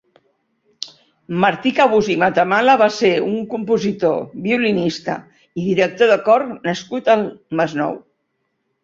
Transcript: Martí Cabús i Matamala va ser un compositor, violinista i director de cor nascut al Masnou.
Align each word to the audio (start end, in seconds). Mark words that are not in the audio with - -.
Martí 1.41 1.73
Cabús 1.79 2.07
i 2.13 2.15
Matamala 2.23 2.73
va 2.81 2.87
ser 2.95 3.11
un 3.25 3.35
compositor, 3.51 4.17
violinista 4.47 5.19
i 5.43 5.67
director 5.69 6.11
de 6.13 6.17
cor 6.31 6.47
nascut 6.71 7.13
al 7.17 7.23
Masnou. 7.61 7.95